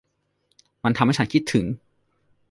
[0.83, 1.65] มันทำให้ฉันคิดถึง